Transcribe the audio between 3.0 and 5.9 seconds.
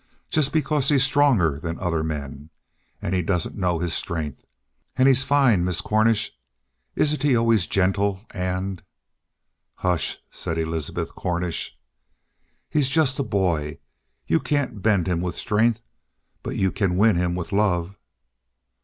And he doesn't know his strength. And he's fine, Miss